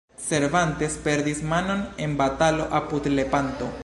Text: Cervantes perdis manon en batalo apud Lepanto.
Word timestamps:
Cervantes 0.27 0.95
perdis 1.03 1.43
manon 1.51 1.83
en 2.07 2.15
batalo 2.25 2.67
apud 2.81 3.11
Lepanto. 3.19 3.71